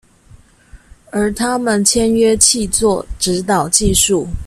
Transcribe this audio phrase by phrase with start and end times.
[1.11, 4.25] 而他們簽約契作，指導技術